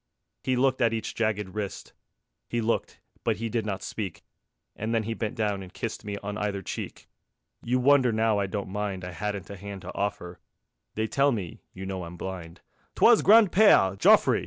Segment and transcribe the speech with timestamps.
[0.43, 1.93] He looked at each jagged wrist;
[2.49, 4.23] He looked, but he did not speak;
[4.75, 7.07] And then he bent down and kissed Me on either cheek.
[7.61, 10.39] You wonder now I don't mind I hadn't a hand to offer....
[10.95, 12.61] They tell me (you know I'm blind)
[12.95, 14.39] _'TWAS GRAND PEÈRE JOFFRE.